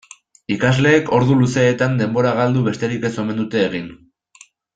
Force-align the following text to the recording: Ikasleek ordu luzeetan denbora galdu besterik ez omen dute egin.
Ikasleek 0.53 1.11
ordu 1.17 1.35
luzeetan 1.41 1.93
denbora 1.99 2.33
galdu 2.41 2.65
besterik 2.69 3.07
ez 3.11 3.13
omen 3.25 3.39
dute 3.43 3.63
egin. 3.69 3.87